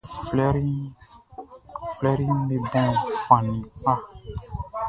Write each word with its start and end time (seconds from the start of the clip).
Flɛriʼm 1.95 2.37
be 2.49 2.55
bon 2.71 2.93
fan 3.25 3.45
ni 3.51 3.59
kpa. 3.81 3.93